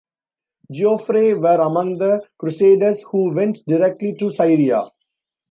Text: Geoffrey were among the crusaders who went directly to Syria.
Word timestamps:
Geoffrey 0.71 1.35
were 1.35 1.61
among 1.61 1.97
the 1.97 2.21
crusaders 2.39 3.03
who 3.11 3.35
went 3.35 3.59
directly 3.67 4.15
to 4.15 4.31
Syria. 4.31 4.87